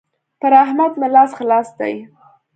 [0.39, 1.93] پر احمد مې لاس خلاص دی.